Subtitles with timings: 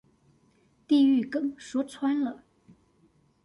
[0.87, 2.41] 地獄梗說穿了